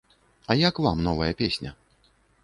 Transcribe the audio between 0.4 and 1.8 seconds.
А як вам новая песня?